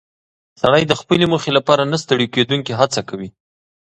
سړی 0.61 0.83
د 0.87 0.93
خپلې 1.01 1.25
موخې 1.31 1.51
لپاره 1.57 1.83
نه 1.91 1.97
ستړې 2.03 2.27
کېدونکې 2.35 2.77
هڅه 2.79 3.01
کوي 3.09 3.29